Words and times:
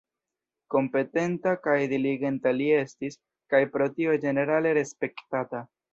Kompetenta 0.75 1.51
kaj 1.67 1.75
diligenta 1.91 2.55
li 2.61 2.69
estis, 2.79 3.19
kaj 3.55 3.61
pro 3.77 3.89
tio 3.99 4.17
ĝenerale 4.25 4.73
respektata. 4.79 5.63